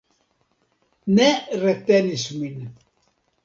[1.19, 1.29] Ne
[1.67, 2.59] retenis min.